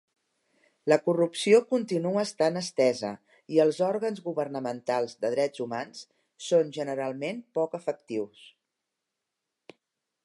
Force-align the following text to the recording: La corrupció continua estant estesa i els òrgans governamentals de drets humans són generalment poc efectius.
La 0.91 0.97
corrupció 1.07 1.59
continua 1.73 2.23
estant 2.29 2.57
estesa 2.61 3.11
i 3.57 3.61
els 3.67 3.83
òrgans 3.89 4.23
governamentals 4.29 5.15
de 5.27 5.33
drets 5.35 5.65
humans 5.67 6.03
són 6.49 6.75
generalment 6.81 7.47
poc 7.61 7.79
efectius. 7.83 8.45